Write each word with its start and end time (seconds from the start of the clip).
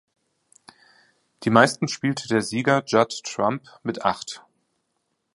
Die 1.43 1.51
meisten 1.51 1.87
spielte 1.87 2.27
der 2.27 2.41
Sieger 2.41 2.81
Judd 2.87 3.21
Trump 3.23 3.67
mit 3.83 4.03
acht. 4.03 4.43